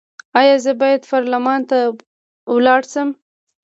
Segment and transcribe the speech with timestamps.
[0.39, 1.77] ایا زه باید پارلمان ته
[2.65, 3.09] لاړ شم؟